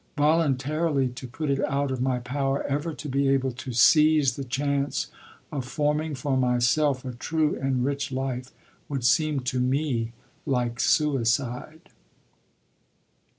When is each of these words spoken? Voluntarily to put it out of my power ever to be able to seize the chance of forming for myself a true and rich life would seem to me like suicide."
Voluntarily 0.17 1.09
to 1.09 1.27
put 1.27 1.51
it 1.51 1.63
out 1.65 1.91
of 1.91 2.01
my 2.01 2.17
power 2.17 2.63
ever 2.63 2.91
to 2.91 3.07
be 3.07 3.27
able 3.29 3.51
to 3.51 3.71
seize 3.71 4.35
the 4.35 4.43
chance 4.43 5.11
of 5.51 5.63
forming 5.63 6.15
for 6.15 6.35
myself 6.35 7.05
a 7.05 7.11
true 7.13 7.55
and 7.59 7.85
rich 7.85 8.11
life 8.11 8.51
would 8.89 9.05
seem 9.05 9.41
to 9.41 9.59
me 9.59 10.11
like 10.43 10.79
suicide." 10.79 11.89